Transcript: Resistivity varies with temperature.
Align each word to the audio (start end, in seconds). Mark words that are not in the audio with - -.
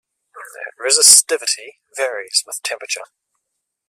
Resistivity 0.81 1.73
varies 1.95 2.41
with 2.47 2.59
temperature. 2.63 3.03